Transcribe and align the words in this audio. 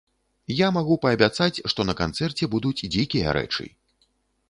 Я 0.59 0.67
магу 0.77 0.95
паабяцаць, 1.03 1.61
што 1.73 1.87
на 1.91 1.97
канцэрце 2.01 2.51
будуць 2.57 2.75
дзікія 2.93 3.39
рэчы! 3.41 3.73